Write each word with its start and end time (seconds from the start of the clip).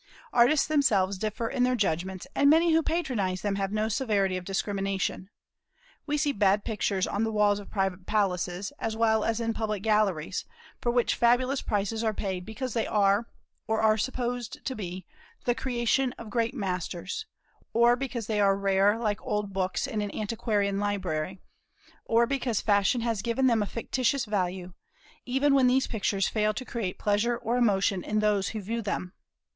Artists 0.33 0.65
themselves 0.65 1.19
differ 1.19 1.47
in 1.47 1.61
their 1.61 1.75
judgments, 1.75 2.25
and 2.33 2.49
many 2.49 2.73
who 2.73 2.81
patronize 2.81 3.41
them 3.43 3.53
have 3.57 3.71
no 3.71 3.87
severity 3.87 4.35
of 4.35 4.43
discrimination. 4.43 5.29
We 6.07 6.17
see 6.17 6.31
bad 6.31 6.65
pictures 6.65 7.05
on 7.05 7.23
the 7.23 7.31
walls 7.31 7.59
of 7.59 7.69
private 7.69 8.07
palaces, 8.07 8.73
as 8.79 8.97
well 8.97 9.23
as 9.23 9.39
in 9.39 9.53
public 9.53 9.83
galleries, 9.83 10.43
for 10.81 10.91
which 10.91 11.13
fabulous 11.13 11.61
prices 11.61 12.03
are 12.03 12.15
paid 12.15 12.47
because 12.47 12.73
they 12.73 12.87
are, 12.87 13.27
or 13.67 13.79
are 13.79 13.95
supposed 13.95 14.65
to 14.65 14.75
be, 14.75 15.05
the 15.45 15.53
creation 15.53 16.13
of 16.17 16.31
great 16.31 16.55
masters, 16.55 17.27
or 17.71 17.95
because 17.95 18.25
they 18.25 18.39
are 18.41 18.57
rare 18.57 18.97
like 18.97 19.21
old 19.21 19.53
books 19.53 19.85
in 19.85 20.01
an 20.01 20.09
antiquarian 20.15 20.79
library, 20.79 21.39
or 22.05 22.25
because 22.25 22.59
fashion 22.59 23.01
has 23.01 23.21
given 23.21 23.45
them 23.45 23.61
a 23.61 23.67
fictitious 23.67 24.25
value, 24.25 24.73
even 25.27 25.53
when 25.53 25.67
these 25.67 25.85
pictures 25.85 26.27
fail 26.27 26.55
to 26.55 26.65
create 26.65 26.97
pleasure 26.97 27.37
or 27.37 27.55
emotion 27.55 28.03
in 28.03 28.17
those 28.17 28.47
who 28.49 28.61
view 28.61 28.81
them. 28.81 29.13